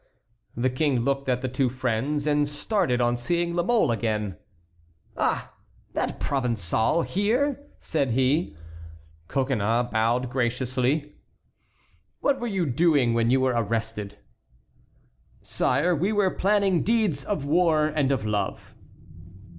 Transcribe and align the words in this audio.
The 0.57 0.71
King 0.71 1.01
looked 1.01 1.29
at 1.29 1.43
the 1.43 1.47
two 1.47 1.69
friends 1.69 2.25
and 2.25 2.47
started 2.47 2.99
on 3.01 3.17
seeing 3.17 3.53
La 3.53 3.61
Mole 3.61 3.91
again. 3.91 4.35
"Ah! 5.15 5.53
that 5.93 6.19
Provençal 6.19 7.05
here?" 7.05 7.67
said 7.79 8.09
he. 8.13 8.55
Coconnas 9.27 9.91
bowed 9.91 10.31
graciously. 10.31 11.17
"What 12.19 12.39
were 12.39 12.47
you 12.47 12.65
doing 12.65 13.13
when 13.13 13.29
you 13.29 13.39
were 13.41 13.51
arrested?" 13.53 14.13
asked 14.13 14.15
the 14.15 14.15
King. 15.37 15.43
"Sire, 15.45 15.95
we 15.95 16.11
were 16.11 16.31
planning 16.31 16.81
deeds 16.81 17.23
of 17.23 17.45
war 17.45 17.85
and 17.85 18.11
of 18.11 18.25
love." 18.25 18.73